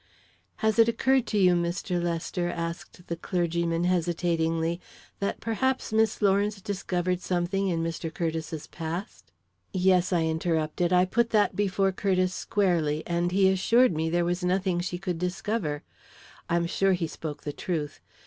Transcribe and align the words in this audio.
"Has 0.65 0.79
it 0.79 0.87
occurred 0.87 1.27
to 1.27 1.37
you, 1.37 1.53
Mr. 1.53 2.01
Lester," 2.01 2.49
asked 2.49 3.05
the 3.05 3.15
clergyman 3.15 3.83
hesitatingly, 3.83 4.81
"that 5.19 5.39
perhaps 5.39 5.93
Miss 5.93 6.23
Lawrence 6.23 6.59
discovered 6.59 7.21
something 7.21 7.67
in 7.67 7.83
Mr. 7.83 8.11
Curtiss's 8.11 8.65
past" 8.65 9.31
"Yes," 9.73 10.11
I 10.11 10.23
interrupted. 10.23 10.91
"I 10.91 11.05
put 11.05 11.29
that 11.29 11.55
before 11.55 11.91
Curtiss 11.91 12.33
squarely, 12.33 13.03
and 13.05 13.31
he 13.31 13.47
assured 13.51 13.93
me 13.95 14.09
there 14.09 14.25
was 14.25 14.43
nothing 14.43 14.79
she 14.79 14.97
could 14.97 15.19
discover. 15.19 15.83
I'm 16.49 16.65
sure 16.65 16.93
he 16.93 17.05
spoke 17.05 17.43
the 17.43 17.53
truth. 17.53 17.99